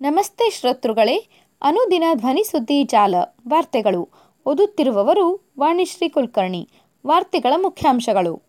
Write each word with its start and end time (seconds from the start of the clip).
ನಮಸ್ತೆ 0.00 0.50
ಶ್ರೋತೃಗಳೇ, 0.50 1.28
ಅನುದಿನ 1.62 2.02
ಧ್ವನಿ 2.14 2.44
ಸುದ್ದಿ 2.44 2.84
ಜಾಲ, 2.84 3.14
ವಾರ್ತೆಗಳು. 3.48 4.08
ಓದುತ್ತಿರುವವರು 4.46 5.52
ವಾಣಿಶ್ರೀ 5.58 6.08
ಕುಲಕರ್ಣಿ, 6.08 6.68
ವಾರ್ತೆಗಳ 7.06 7.52
ಮುಖ್ಯಾಂಶಗಳು. 7.62 8.42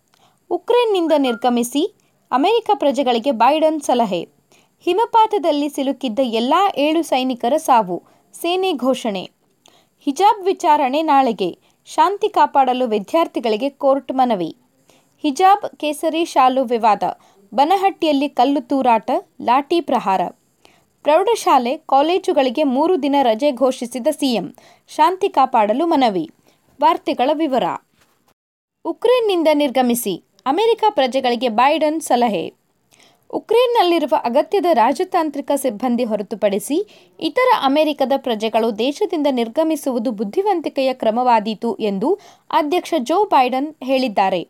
ಉಕ್ರೇನ್ನಿಂದ 0.50 1.12
ನಿರ್ಗಮಿಸಿ 1.18 1.96
ಅಮೆರಿಕ 2.32 2.70
ಪ್ರಜೆಗಳಿಗೆ 2.74 3.32
ಬೈಡನ್ 3.32 3.82
ಸಲಹೆ. 3.82 4.28
ಹಿಮಪಾತದಲ್ಲಿ 4.80 5.70
ಸಿಲುಕಿದ್ದ 5.70 6.20
ಎಲ್ಲ 6.24 6.54
ಏಳು 6.78 7.04
ಸೈನಿಕರ 7.04 7.54
ಸಾವು, 7.58 8.04
ಸೇನೆ 8.34 8.74
ಘೋಷಣೆ. 8.74 9.30
ಹಿಜಾಬ್ 10.00 10.46
ವಿಚಾರಣೆ 10.46 11.02
ನಾಳೆಗೆ, 11.02 11.58
ಶಾಂತಿ 11.86 12.30
ಕಾಪಾಡಲು 12.30 12.88
ವಿದ್ಯಾರ್ಥಿಗಳಿಗೆ 12.88 13.70
ಕೋರ್ಟ್ 13.70 14.12
ಮನವಿ. 14.14 14.58
ಹಿಜಾಬ್ 15.22 15.80
ಕೇಸರಿ 15.80 16.26
ಶಾಲು 16.26 16.64
ವಿವಾದ, 16.64 17.04
ಬನಹಟ್ಟಿಯಲ್ಲಿ 17.54 18.30
ಕಲ್ಲು 18.30 18.68
ತೂರಾಟ, 18.68 19.12
ಲಾಠಿ 19.42 19.82
ಪ್ರಹಾರ. 19.82 20.22
ಪ್ರೌಢಶಾಲೆ 21.04 21.78
ಕಾಲೇಜುಗಳಿಗೆ 21.78 22.64
ಮೂರು 22.64 23.04
ದಿನ 23.04 23.16
ರಜೆ 23.22 23.52
ಘೋಷಿಸಿದ 23.52 24.08
ಸಿಎಂ. 24.12 24.56
ಶಾಂತಿ 24.88 25.30
ಕಾಪಾಡಲು 25.30 25.86
ಮನವಿ. 25.86 26.30
ವಾರ್ತೆಗಳ 26.82 27.30
ವಿವರ. 27.34 27.64
ಉಕ್ರೇನ್ನಿಂದ 28.86 29.48
ನಿರ್ಗಮಿಸಿ 29.54 30.24
ಅಮೆರಿಕ 30.46 30.84
ಪ್ರಜೆಗಳಿಗೆ 30.90 31.50
ಬೈಡನ್ 31.50 32.02
ಸಲಹೆ. 32.02 32.54
ಉಕ್ರೇನ್ನಲ್ಲಿರುವ 33.34 34.14
ಅಗತ್ಯದ 34.24 34.66
ರಾಜತಾಂತ್ರಿಕ 34.74 35.52
ಸಿಬ್ಬಂದಿ 35.56 36.04
ಹೊರತುಪಡಿಸಿ 36.04 36.78
ಇತರ 37.20 37.48
ಅಮೆರಿಕದ 37.64 38.12
ಪ್ರಜೆಗಳು 38.18 38.80
ದೇಶದಿಂದ 38.80 39.28
ನಿರ್ಗಮಿಸುವುದು 39.32 40.12
ಬುದ್ಧಿವಂತಿಕೆಯ 40.12 40.94
ಕ್ರಮವಾದೀತು 40.94 41.76
ಎಂದು 41.76 42.20
ಅಧ್ಯಕ್ಷ 42.52 42.94
ಜೋ 43.00 43.24
ಬೈಡನ್ 43.24 43.76
ಹೇಳಿದ್ದಾರೆ. 43.84 44.48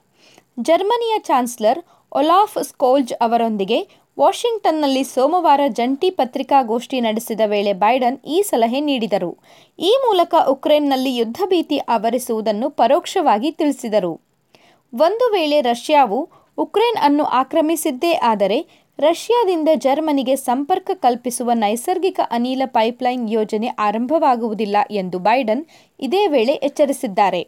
ಜರ್ಮನಿಯ 0.59 1.15
ಚಾನ್ಸಲರ್ 1.19 1.79
ಒಲಾಫ್ 2.11 2.63
ಸ್ಕೋಲ್ಜ್ 2.63 3.13
ಅವರೊಂದಿಗೆ 3.13 3.87
ವಾಷಿಂಗ್ಟನ್ನಲ್ಲಿ 4.19 5.01
ಸೋಮವಾರ 5.03 5.61
ಜಂಟಿ 5.67 6.09
ಪತ್ರಿಕಾಗೋಷ್ಠಿ 6.11 6.97
ನಡೆಸಿದ 7.01 7.43
ವೇಳೆ 7.45 7.73
ಬೈಡನ್ 7.73 8.17
ಈ 8.27 8.37
ಸಲಹೆ 8.41 8.79
ನೀಡಿದರು. 8.79 9.29
ಈ 9.79 9.91
ಮೂಲಕ 10.05 10.33
ಉಕ್ರೇನ್ನಲ್ಲಿ 10.47 11.11
ಯುದ್ಧ 11.15 11.41
ಭೀತಿ 11.45 11.77
ಆವರಿಸುವುದನ್ನು 11.77 12.69
ಪರೋಕ್ಷವಾಗಿ 12.69 13.51
ತಿಳಿಸಿದರು. 13.51 14.13
ಒಂದು 14.93 15.25
ವೇಳೆ 15.31 15.57
ರಷ್ಯಾವು 15.61 16.19
ಉಕ್ರೇನ್ 16.57 16.99
ಅನ್ನು 17.01 17.25
ಆಕ್ರಮಿಸಿದ್ದೇ 17.41 18.13
ಆದರೆ 18.31 18.59
ರಷ್ಯಾದಿಂದ 18.99 19.69
ಜರ್ಮನಿಗೆ 19.75 20.35
ಸಂಪರ್ಕ 20.35 20.91
ಕಲ್ಪಿಸುವ 20.93 21.51
ನೈಸರ್ಗಿಕ 21.53 22.19
ಅನಿಲ 22.31 22.61
ಪೈಪ್ಲೈನ್ 22.65 23.23
ಯೋಜನೆ 23.31 23.69
ಆರಂಭವಾಗುವುದಿಲ್ಲ 23.79 24.77
ಎಂದು 24.91 25.19
ಬೈಡನ್ 25.19 25.63
ಇದೇ 25.99 26.23
ವೇಳೆ 26.27 26.55
ಎಚ್ಚರಿಸಿದ್ದಾರೆ. 26.67 27.41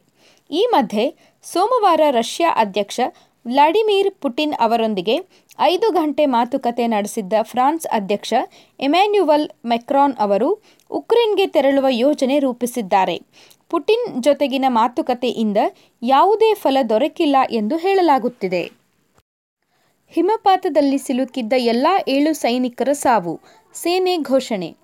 ಈ 0.51 0.61
ಮಧ್ಯೆ 0.71 1.05
ಸೋಮವಾರ 1.43 2.01
ರಷ್ಯಾ 2.11 2.49
ಅಧ್ಯಕ್ಷ 2.55 2.99
ವ್ಲಾಡಿಮಿರ್ 3.45 4.13
ಪುಟಿನ್ 4.21 4.53
ಅವರೊಂದಿಗೆ 4.53 5.15
ಐದು 5.59 5.91
ಗಂಟೆ 5.91 6.25
ಮಾತುಕತೆ 6.25 6.87
ನಡೆಸಿದ್ದ 6.87 7.33
ಫ್ರಾನ್ಸ್ 7.41 7.87
ಅಧ್ಯಕ್ಷ 7.87 8.33
ಎಮ್ಯಾನ್ಯುವಲ್ 8.79 9.49
ಮೆಕ್ರಾನ್ 9.65 10.15
ಅವರು 10.19 10.49
ಉಕ್ರೇನ್ಗೆ 10.91 11.47
ತೆರಳುವ 11.47 11.85
ಯೋಜನೆ 11.89 12.39
ರೂಪಿಸಿದ್ದಾರೆ. 12.39 13.21
ಪುಟಿನ್ 13.69 14.23
ಜೊತೆಗಿನ 14.23 14.65
ಮಾತುಕತೆಯಿಂದ 14.67 15.57
ಯಾವುದೇ 16.01 16.53
ಫಲ 16.53 16.77
ದೊರಕಿಲ್ಲ 16.89 17.35
ಎಂದು 17.51 17.77
ಹೇಳಲಾಗುತ್ತಿದೆ. 17.77 18.71
ಹಿಮಪಾತದಲ್ಲಿ 20.09 20.97
ಸಿಲುಕಿದ್ದ 20.97 21.53
ಎಲ್ಲ 21.57 21.87
ಏಳು 22.07 22.33
ಸೈನಿಕರ 22.33 22.89
ಸಾವು. 22.91 23.39
ಸೇನೆ 23.73 24.17
ಘೋಷಣೆ. 24.17 24.75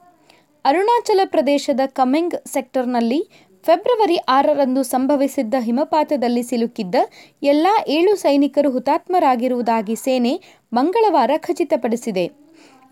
ಅರುಣಾಚಲ 0.66 1.20
ಪ್ರದೇಶದ 1.26 1.80
ಕಮೆಂಗ್ 1.86 2.48
ಸೆಕ್ಟರ್ನಲ್ಲಿ 2.48 3.28
ಫೆಬ್ರವರಿ 3.68 4.18
ಆರರಂದು 4.18 4.84
ಸಂಭವಿಸಿದ್ದ 4.84 5.56
ಹಿಮಪಾತದಲ್ಲಿ 5.60 6.44
ಸಿಲುಕಿದ್ದ 6.44 6.96
ಎಲ್ಲ 7.44 7.68
ಏಳು 7.88 8.16
ಸೈನಿಕರು 8.16 8.70
ಹುತಾತ್ಮರಾಗಿರುವುದಾಗಿ 8.72 9.96
ಸೇನೆ 9.96 10.34
ಮಂಗಳವಾರ 10.74 11.32
ಖಚಿತಪಡಿಸಿದೆ. 11.38 12.26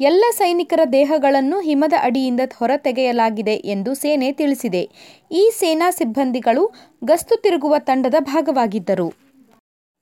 ಎಲ್ಲ 0.02 0.24
ಸೈನಿಕರ 0.38 0.80
ದೇಹಗಳನ್ನು 0.92 1.60
ಹಿಮದ 1.60 1.94
ಅಡಿಯಿಂದ 2.02 2.40
ಹೊರತೆಗೆಯಲಾಗಿದೆ 2.56 3.56
ಎಂದು 3.56 3.96
ಸೇನೆ 3.96 4.32
ತಿಳಿಸಿದೆ. 4.32 4.84
ಈ 5.32 5.52
ಸೇನಾ 5.60 5.92
ಸಿಬ್ಬಂದಿಗಳು 5.92 6.66
ಗಸ್ತು 7.04 7.42
ತಿರುಗುವ 7.42 7.76
ತಂಡದ 7.80 8.16
ಭಾಗವಾಗಿದ್ದರು. 8.20 9.08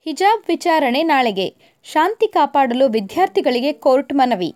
ಹಿಜಾಬ್ 0.05 0.43
ವಿಚಾರಣೆ 0.47 1.03
ನಾಳೆಗೆ. 1.03 1.47
ಶಾಂತಿ 1.83 2.27
ಕಾಪಾಡಲು 2.27 2.87
ವಿದ್ಯಾರ್ಥಿಗಳಿಗೆ 2.87 3.73
ಕೋರ್ಟ್ 3.73 4.13
ಮನವಿ. 4.13 4.53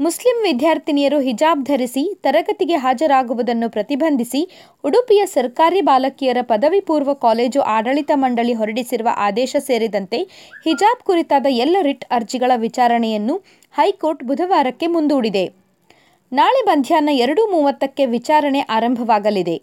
ಮುಸ್ಲಿಂ 0.00 0.42
ವಿದ್ಯಾರ್ಥಿನಿಯರು 0.42 1.18
ಹಿಜಾಬ್ 1.20 1.64
ಧರಿಸಿ 1.64 2.02
ತರಗತಿಗೆ 2.22 2.76
ಹಾಜರಾಗುವುದನ್ನು 2.76 3.70
ಪ್ರತಿಬಂಧಿಸಿ 3.70 4.50
ಉಡುಪಿಯ 4.84 5.26
ಸರ್ಕಾರಿ 5.26 5.80
ಬಾಲಕಿಯರ 5.80 6.38
ಪದವಿ 6.42 6.80
ಪೂರ್ವ 6.80 7.14
ಕಾಲೇಜು 7.14 7.60
ಆಡಳಿತ 7.60 8.10
ಮಂಡಳಿ 8.14 8.54
ಹೊರಡಿಸಿರುವ 8.54 9.08
ಆದೇಶ 9.16 9.56
ಸೇರಿದಂತೆ 9.58 10.18
ಹಿಜಾಬ್ 10.64 11.02
ಕುರಿತಾದ 11.02 11.46
ಎಲ್ಲ 11.48 11.76
ರಿಟ್ 11.82 12.04
ಅರ್ಜಿಗಳ 12.10 12.50
ವಿಚಾರಣೆಯನ್ನು 12.56 13.36
ಹೈಕೋರ್ಟ್ 13.74 14.24
ಬುಧವಾರಕ್ಕೆ 14.24 14.86
ಮುಂದೂಡಿದೆ. 14.86 15.44
ನಾಳೆ 16.32 16.66
ಮಧ್ಯಾಹ್ನ 16.66 17.08
ಎರಡು 17.08 17.46
ಮೂವತ್ತಕ್ಕೆ 17.46 18.06
ವಿಚಾರಣೆ 18.06 18.60
ಆರಂಭವಾಗಲಿದೆ. 18.60 19.56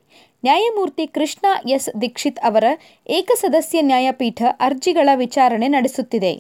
ನ್ಯಾಯಮೂರ್ತಿ 0.44 1.08
ಕೃಷ್ಣ 1.08 1.46
ಎಸ್ 1.70 1.90
ದೀಕ್ಷಿತ್ 2.02 2.40
ಅವರ 2.40 2.64
ಏಕಸದಸ್ಯ 3.10 3.82
ನ್ಯಾಯಪೀಠ 3.82 4.42
ಅರ್ಜಿಗಳ 4.60 5.10
ವಿಚಾರಣೆ 5.16 5.68
ನಡೆಸುತ್ತಿದೆ. 5.68 6.34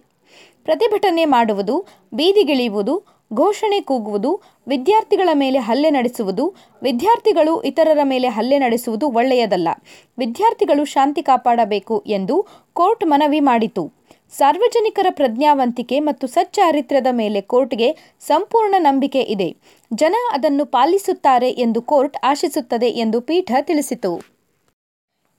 ಪ್ರತಿಭಟನೆ 0.64 1.26
ಮಾಡುವುದು 1.26 1.76
ಬೀದಿಗಿಳಿಯುವುದು 2.14 2.96
ಘೋಷಣೆ 3.34 3.82
ಕೂಗುವುದು, 3.82 4.42
ವಿದ್ಯಾರ್ಥಿಗಳ 4.68 5.30
ಮೇಲೆ 5.34 5.60
ಹಲ್ಲೆ 5.60 5.90
ನಡೆಸುವುದು, 5.90 6.54
ವಿದ್ಯಾರ್ಥಿಗಳು 6.84 7.62
ಇತರರ 7.62 8.00
ಮೇಲೆ 8.04 8.28
ಹಲ್ಲೆ 8.28 8.60
ನಡೆಸುವುದು 8.60 9.10
ಒಳ್ಳೆಯದಲ್ಲ. 9.10 9.68
ವಿದ್ಯಾರ್ಥಿಗಳು 10.18 10.86
ಶಾಂತಿ 10.86 11.24
ಕಾಪಾಡಬೇಕು 11.24 12.04
ಎಂದು 12.08 12.46
ಕೋರ್ಟ್ 12.74 13.06
ಮನವಿ 13.06 13.40
ಮಾಡಿತು. 13.40 13.94
ಸಾರ್ವಜನಿಕರ 14.32 15.08
ಪ್ರಜ್ಞಾವಂತಿಕೆ 15.10 16.00
ಮತ್ತು 16.00 16.28
ಸಚ್ಚಾರಿತ್ರ್ಯದ 16.28 17.08
ಮೇಲೆ 17.12 17.42
ಕೋರ್ಟ್ಗೆ 17.42 17.98
ಸಂಪೂರ್ಣ 18.20 18.76
ನಂಬಿಕೆ 18.78 19.22
ಇದೆ. 19.22 19.56
ಜನ 19.94 20.16
ಅದನ್ನು 20.32 20.66
ಪಾಲಿಸುತ್ತಾರೆ 20.66 21.50
ಎಂದು 21.50 21.82
ಕೋರ್ಟ್ 21.82 22.18
ಆಶಿಸುತ್ತದೆ 22.24 22.88
ಎಂದು 22.88 23.22
ಪೀಠ 23.22 23.52
ತಿಳಿಸಿತು. 23.62 24.22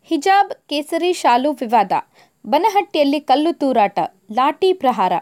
ಹಿಜಾಬ್ 0.04 0.68
ಕೇಸರಿ 0.68 1.12
ಶಾಲು 1.12 1.52
ವಿವಾದ. 1.52 1.92
ಬನಹಟ್ಟಿಯಲ್ಲಿ 2.46 3.20
ಕಲ್ಲು 3.20 3.58
ತೂರಾಟ, 3.58 3.98
ಲಾಠಿ 4.32 4.72
ಪ್ರಹಾರ. 4.72 5.12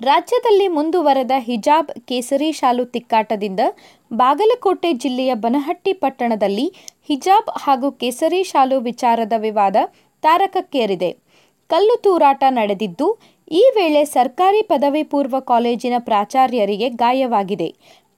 ರಾಜ್ಯದಲ್ಲಿ 0.00 0.66
ಮುಂದುವರೆದ 0.68 1.34
ಹಿಜಾಬ್ 1.38 1.90
ಕೇಸರಿ 2.08 2.52
ಶಾಲು 2.52 2.84
ತಿಕ್ಕಾಟದಿಂದ 2.84 3.62
ಬಾಗಲಕೋಟೆ 4.12 4.92
ಜಿಲ್ಲೆಯ 4.92 5.32
ಬನಹಟ್ಟಿ 5.34 5.92
ಪಟ್ಟಣದಲ್ಲಿ 5.92 6.66
ಹಿಜಾಬ್ 7.08 7.50
ಹಾಗೂ 7.64 7.88
ಕೇಸರಿ 7.90 8.42
ಶಾಲು 8.44 8.80
ವಿಚಾರದ 8.80 9.32
ವಿವಾದ 9.36 9.76
ತಾರಕಕ್ಕೇರಿದೆ. 10.22 11.10
ಕಲ್ಲು 11.70 11.96
ತೂರಾಟ 11.96 12.44
ನಡೆದಿದ್ದು, 12.48 13.06
ಈ 13.50 13.62
ವೇಳೆ 13.76 14.02
ಸರ್ಕಾರಿ 14.04 14.62
ಪದವಿ 14.62 15.02
ಪೂರ್ವ 15.02 15.36
ಕಾಲೇಜಿನ 15.40 15.96
ಪ್ರಾಚಾರ್ಯರಿಗೆ 15.98 16.88
ಗಾಯವಾಗಿದೆ. 17.02 17.68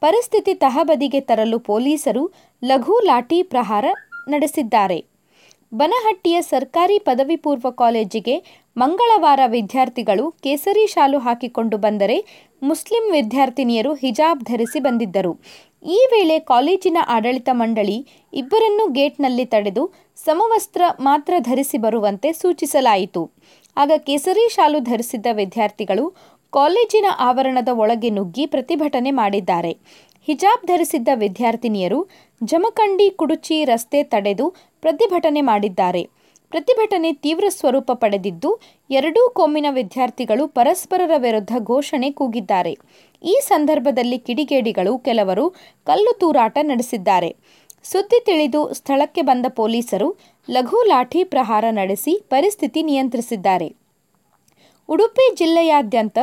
ಪರಿಸ್ಥಿತಿ 0.01 0.55
ತಹಬದಿಗೆ 0.55 1.21
ತರಲು 1.21 1.59
ಪೊಲೀಸರು 1.59 2.25
ಲಘು 2.63 2.97
ಲಾಠಿ 3.07 3.43
ಪ್ರಹಾರ 3.43 3.87
ನಡೆಸಿದ್ದಾರೆ. 4.29 4.99
ಬನಹಟ್ಟಿಯ 5.73 6.37
ಸರ್ಕಾರಿ 6.43 6.99
ಪದವಿ 6.99 7.37
ಪೂರ್ವ 7.37 7.71
ಕಾಲೇಜಿಗೆ 7.71 8.37
ಮಂಗಳವಾರ 8.77 9.41
ವಿದ್ಯಾರ್ಥಿಗಳು 9.47 10.25
ಕೇಸರಿ 10.45 10.87
ಶಾಲು 10.87 11.19
ಹಾಕಿಕೊಂಡು 11.19 11.77
ಬಂದರೆ 11.77 12.17
ಮುಸ್ಲಿಂ 12.63 13.05
ವಿದ್ಯಾರ್ಥಿನಿಯರು 13.13 13.95
ಹಿಜಾಬ್ 13.95 14.43
ಧರಿಸಿ 14.43 14.81
ಬಂದಿದ್ದರು. 14.81 15.33
ಈ 15.87 15.99
ವೇಳೆ 16.13 16.39
ಕಾಲೇಜಿನ 16.39 16.99
ಆಡಳಿತ 17.09 17.49
ಮಂಡಳಿ 17.53 17.97
ಇಬ್ಬರನ್ನೂ 18.33 18.89
ಗೇಟ್ನಲ್ಲಿ 18.89 19.45
ತಡೆದು 19.45 19.85
ಸಮವಸ್ತ್ರ 20.25 20.83
ಮಾತ್ರ 21.01 21.35
ಧರಿಸಿ 21.39 21.79
ಬರುವಂತೆ 21.79 22.33
ಸೂಚಿಸಲಾಯಿತು. 22.33 23.23
ಆಗ 23.77 23.93
ಕೇಸರಿ 24.07 24.45
ಶಾಲು 24.49 24.81
ಧರಿಸಿದ್ದ 24.81 25.27
ವಿದ್ಯಾರ್ಥಿಗಳು 25.33 26.05
ಕಾಲೇಜಿನ 26.53 27.07
ಆವರಣದ 27.19 27.69
ಒಳಗೆ 27.75 28.11
ನುಗ್ಗಿ 28.11 28.47
ಪ್ರತಿಭಟನೆ 28.47 29.11
ಮಾಡಿದ್ದಾರೆ. 29.11 29.73
ಹಿಜಾಬ್ 30.29 30.65
ಧರಿಸಿದ್ದ 30.67 31.09
ವಿದ್ಯಾರ್ಥಿನಿಯರು 31.15 32.01
ಜಮಖಂಡಿ 32.43 33.11
ಕುಡುಚಿ 33.11 33.65
ರಸ್ತೆ 33.65 34.03
ತಡೆದು 34.03 34.47
ಪ್ರತಿಭಟನೆ 34.81 35.41
ಮಾಡಿದ್ದಾರೆ. 35.41 36.03
ಪ್ರತಿಭಟನೆ 36.51 37.13
ತೀವ್ರ 37.13 37.45
ಸ್ವರೂಪ 37.49 37.91
ಪಡೆದಿದ್ದು, 37.95 38.61
ಎರಡೂ 38.91 39.31
ಕೋಮಿನ 39.31 39.67
ವಿದ್ಯಾರ್ಥಿಗಳು 39.71 40.49
ಪರಸ್ಪರರ 40.49 41.11
ವಿರುದ್ಧ 41.17 41.53
ಘೋಷಣೆ 41.63 42.11
ಕೂಗಿದ್ದಾರೆ. 42.11 42.73
ಈ 43.25 43.35
ಸಂದರ್ಭದಲ್ಲಿ 43.43 44.19
ಕಿಡಿಗೇಡಿಗಳು 44.19 44.99
ಕೆಲವರು 44.99 45.45
ಕಲ್ಲು 45.85 46.13
ತೂರಾಟ 46.19 46.59
ನಡೆಸಿದ್ದಾರೆ. 46.63 47.37
ಸುದ್ದಿ 47.83 48.25
ತಿಳಿದು 48.25 48.75
ಸ್ಥಳಕ್ಕೆ 48.75 49.23
ಬಂದ 49.23 49.47
ಪೊಲೀಸರು 49.57 50.09
ಲಘು 50.51 50.81
ಲಾಠಿ 50.89 51.25
ಪ್ರಹಾರ 51.25 51.65
ನಡೆಸಿ 51.71 52.13
ಪರಿಸ್ಥಿತಿ 52.29 52.83
ನಿಯಂತ್ರಿಸಿದ್ದಾರೆ. 52.83 53.69
ಉಡುಪಿ 54.89 55.35
ಜಿಲ್ಲೆಯಾದ್ಯಂತ 55.35 56.19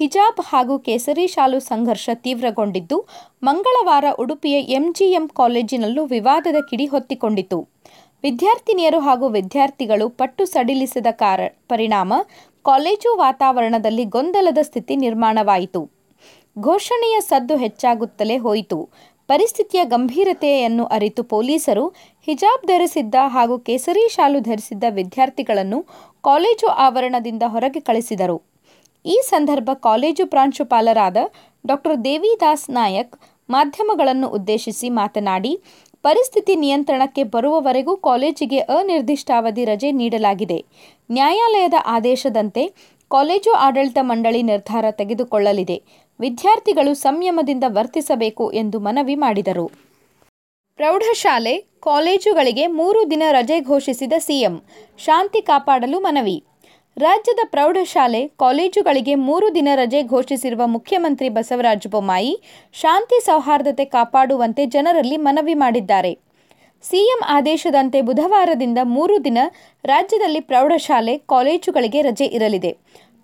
ಹಿಜಾಬ್ 0.00 0.40
ಹಾಗೂ 0.40 0.78
ಕೇಸರಿ 0.78 1.26
ಶಾಲು 1.26 1.60
ಸಂಘರ್ಷ 1.60 2.10
ತೀವ್ರಗೊಂಡಿದ್ದು, 2.14 2.98
ಮಂಗಳವಾರ 3.42 4.04
ಉಡುಪಿಯ 4.18 4.60
ಎಂಜಿಎಂ 4.60 5.28
ಕಾಲೇಜಿನಲ್ಲೂ 5.28 6.04
ವಿವಾದದ 6.04 6.56
ಕಿಡಿ 6.70 6.86
ಹೊತ್ತಿಕೊಂಡಿತು. 6.86 7.58
ವಿದ್ಯಾರ್ಥಿನಿಯರು 8.24 8.98
ಹಾಗೂ 9.00 9.26
ವಿದ್ಯಾರ್ಥಿಗಳು 9.28 10.08
ಪಟ್ಟು 10.08 10.42
ಸಡಿಲಿಸಿದ 10.44 11.06
ಕಾರ, 11.12 11.40
ಪರಿಣಾಮ 11.68 12.12
ಕಾಲೇಜು 12.64 13.10
ವಾತಾವರಣದಲ್ಲಿ 13.16 14.04
ಗೊಂದಲದ 14.04 14.60
ಸ್ಥಿತಿ 14.62 14.96
ನಿರ್ಮಾಣವಾಯಿತು. 14.96 15.80
ಘೋಷಣೆಯ 16.56 17.16
ಸದ್ದು 17.20 17.54
ಹೆಚ್ಚಾಗುತ್ತಲೇ 17.56 18.36
ಹೋಯಿತು. 18.36 18.78
ಪರಿಸ್ಥಿತಿಯ 19.28 19.82
ಗಂಭೀರತೆಯನ್ನು 19.84 20.84
ಅರಿತು 20.86 21.22
ಪೊಲೀಸರು 21.24 21.84
ಹಿಜಾಬ್ 22.28 22.64
ಧರಿಸಿದ್ದ 22.66 23.16
ಹಾಗೂ 23.34 23.58
ಕೇಸರಿ 23.58 24.04
ಶಾಲು 24.08 24.40
ಧರಿಸಿದ್ದ 24.40 24.84
ವಿದ್ಯಾರ್ಥಿಗಳನ್ನು 24.90 25.78
ಕಾಲೇಜು 26.24 26.68
ಆವರಣದಿಂದ 26.86 27.44
ಹೊರಗೆ 27.46 27.80
ಕಳಿಸಿದರು. 27.80 28.38
ಈ 29.04 29.16
ಸಂದರ್ಭ 29.24 29.70
ಕಾಲೇಜು 29.88 30.26
ಪ್ರಾಂಶುಪಾಲರಾದ 30.26 31.16
ಡಾಕ್ಟರ್ 31.66 31.96
ದೇವಿದಾಸ್ 32.04 32.70
ನಾಯಕ್ 32.70 33.14
ಮಾಧ್ಯಮಗಳನ್ನು 33.48 34.28
ಉದ್ದೇಶಿಸಿ 34.28 34.88
ಮಾತನಾಡಿ 35.00 35.52
ಪರಿಸ್ಥಿತಿ 36.02 36.56
ನಿಯಂತ್ರಣಕ್ಕೆ 36.56 37.22
ಬರುವವರೆಗೂ 37.24 37.96
ಕಾಲೇಜಿಗೆ 37.96 38.58
ಅನಿರ್ದಿಷ್ಟಾವಧಿ 38.58 39.64
ರಜೆ 39.64 39.92
ನೀಡಲಾಗಿದೆ. 39.92 40.64
ನ್ಯಾಯಾಲಯದ 41.10 41.74
ಆದೇಶದಂತೆ 41.86 42.72
ಕಾಲೇಜು 43.10 43.52
ಆಡಳಿತ 43.52 43.98
ಮಂಡಳಿ 44.00 44.42
ನಿರ್ಧಾರ 44.42 44.84
ತೆಗೆದುಕೊಳ್ಳಲಿದೆ. 44.90 45.82
ವಿದ್ಯಾರ್ಥಿಗಳು 46.20 46.94
ಸಂಯಮದಿಂದ 46.94 47.64
ವರ್ತಿಸಬೇಕು 47.68 48.52
ಎಂದು 48.52 48.80
ಮನವಿ 48.80 49.14
ಮಾಡಿದರು. 49.14 49.66
ಪ್ರೌಢಶಾಲೆ 50.76 51.54
ಕಾಲೇಜುಗಳಿಗೆ 51.58 52.66
ಮೂರು 52.66 53.10
ದಿನ 53.10 53.22
ರಜೆ 53.30 53.60
ಘೋಷಿಸಿದ 53.60 54.12
ಸಿಎಂ. 54.18 54.62
ಶಾಂತಿ 54.98 55.42
ಕಾಪಾಡಲು 55.42 56.00
ಮನವಿ. 56.00 56.44
ರಾಜ್ಯದ 56.96 57.38
ಪ್ರೌಢಶಾಲೆ 57.44 58.20
ಕಾಲೇಜುಗಳಿಗೆ 58.38 59.14
ಮೂರು 59.14 59.54
ದಿನ 59.54 59.68
ರಜೆ 59.74 60.02
ಘೋಷಿಸಿರುವ 60.02 60.62
ಮುಖ್ಯಮಂತ್ರಿ 60.66 61.28
ಬಸವರಾಜ 61.28 61.86
ಬೊಮ್ಮಾಯಿ 61.90 62.32
ಶಾಂತಿ 62.72 63.18
ಸೌಹಾರ್ದತೆ 63.24 63.84
ಕಾಪಾಡುವಂತೆ 63.84 64.66
ಜನರಲ್ಲಿ 64.66 65.16
ಮನವಿ 65.16 65.54
ಮಾಡಿದ್ದಾರೆ. 65.54 66.12
ಸಿಎಂ 66.84 67.20
ಆದೇಶದಂತೆ 67.28 68.02
ಬುಧವಾರದಿಂದ 68.02 68.78
ಮೂರು 68.84 69.24
ದಿನ 69.24 69.38
ರಾಜ್ಯದಲ್ಲಿ 69.84 70.40
ಪ್ರೌಢಶಾಲೆ 70.40 71.18
ಕಾಲೇಜುಗಳಿಗೆ 71.18 72.02
ರಜೆ 72.02 72.24
ಇರಲಿದೆ. 72.24 72.72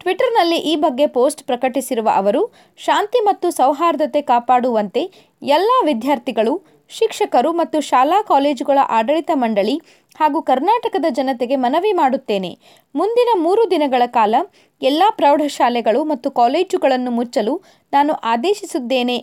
ಟ್ವಿಟರ್ನಲ್ಲಿ 0.00 0.56
ಈ 0.56 0.76
ಬಗ್ಗೆ 0.76 1.06
ಪೋಸ್ಟ್ 1.06 1.43
ಪ್ರಕಟಿಸಿರುವ 1.43 2.09
ಅವರು, 2.15 2.43
ಶಾಂತಿ 2.79 3.20
ಮತ್ತು 3.20 3.50
ಸೌಹಾರ್ದತೆ 3.50 4.23
ಕಾಪಾಡುವಂತೆ 4.23 5.03
ಎಲ್ಲ 5.43 5.70
ವಿದ್ಯಾರ್ಥಿಗಳು 5.85 6.55
ಶಿಕ್ಷಕರು 6.90 7.52
ಮತ್ತು 7.52 7.81
ಶಾಲಾ 7.81 8.23
ಕಾಲೇಜುಗಳ 8.23 8.79
ಆಡಳಿತ 8.88 9.31
ಮಂಡಳಿ 9.35 9.75
ಹಾಗೂ 10.20 10.43
ಕರ್ನಾಟಕದ 10.43 11.05
ಜನತೆಗೆ 11.11 11.56
ಮನವಿ 11.56 11.93
ಮಾಡುತ್ತೇನೆ. 11.93 12.58
ಮುಂದಿನ 12.94 13.29
ಮೂರು 13.43 13.70
ದಿನಗಳ 13.70 14.02
ಕಾಲ 14.06 14.35
ಎಲ್ಲ 14.82 15.02
ಪ್ರೌಢಶಾಲೆಗಳು 15.11 16.05
ಮತ್ತು 16.05 16.31
ಕಾಲೇಜುಗಳನ್ನು 16.31 17.11
ಮುಚ್ಚಲು 17.11 17.55
ನಾನು 17.93 18.12
ಆದೇಶಿಸಿದ್ದೇನೆ 18.12 19.19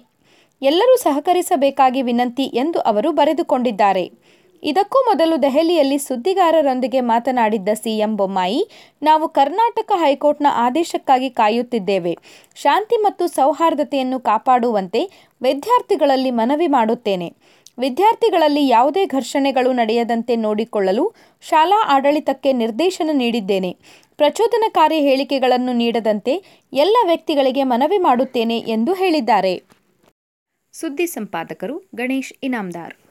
ಎಲ್ಲರೂ 0.62 0.96
ಸಹಕರಿಸಬೇಕಾಗಿ 0.98 2.02
ವಿನಂತಿ 2.02 2.44
ಎಂದು 2.44 2.80
ಅವರು 2.80 3.12
ಬರೆದುಕೊಂಡಿದ್ದಾರೆ. 3.12 4.06
ಇದಕ್ಕೂ 4.66 5.00
ಮೊದಲು 5.00 5.42
ದೆಹಲಿಯಲ್ಲಿ 5.42 5.98
ಸುದ್ದಿಗಾರರೊಂದಿಗೆ 5.98 7.02
ಮಾತನಾಡಿದ್ದ 7.02 7.70
ಸಿಎಂ 7.74 8.16
ಬೊಮ್ಮಾಯಿ, 8.16 8.62
ನಾವು 9.04 9.28
ಕರ್ನಾಟಕ 9.28 9.92
ಹೈಕೋರ್ಟ್ನ 9.96 10.48
ಆದೇಶಕ್ಕಾಗಿ 10.52 11.30
ಕಾಯುತ್ತಿದ್ದೇವೆ. 11.30 12.18
ಶಾಂತಿ 12.56 12.98
ಮತ್ತು 12.98 13.28
ಸೌಹಾರ್ದತೆಯನ್ನು 13.28 14.20
ಕಾಪಾಡುವಂತೆ 14.20 15.04
ವಿದ್ಯಾರ್ಥಿಗಳಲ್ಲಿ 15.42 16.32
ಮನವಿ 16.32 16.68
ಮಾಡುತ್ತೇನೆ. 16.68 17.34
ವಿದ್ಯಾರ್ಥಿಗಳಲ್ಲಿ 17.80 18.68
ಯಾವುದೇ 18.68 19.06
ಘರ್ಷಣೆಗಳು 19.06 19.72
ನಡೆಯದಂತೆ 19.72 20.36
ನೋಡಿಕೊಳ್ಳಲು 20.36 21.14
ಶಾಲಾ 21.42 21.84
ಆಡಳಿತಕ್ಕೆ 21.88 22.54
ನಿರ್ದೇಶನ 22.54 23.10
ನೀಡಿದ್ದೇನೆ. 23.14 23.76
ಪ್ರಚೋದನಕಾರಿ 24.18 25.00
ಹೇಳಿಕೆಗಳನ್ನು 25.00 25.74
ನೀಡದಂತೆ 25.74 26.36
ಎಲ್ಲ 26.74 26.98
ವ್ಯಕ್ತಿಗಳಿಗೆ 27.06 27.64
ಮನವಿ 27.64 27.98
ಮಾಡುತ್ತೇನೆ 27.98 28.60
ಎಂದು 28.60 28.94
ಹೇಳಿದ್ದಾರೆ. 28.94 29.56
ಸುದ್ದಿ 30.74 31.08
ಸಂಪಾದಕರು 31.08 31.84
ಗಣೇಶ್ 31.96 32.34
ಇನಾಮ್ದಾರ್. 32.44 33.05